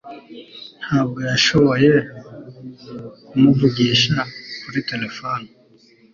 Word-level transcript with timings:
Ntabwo 0.85 1.19
yashoboye 1.29 1.91
kumuvugisha 3.27 4.19
kuri 4.61 4.79
terefone 4.89 5.47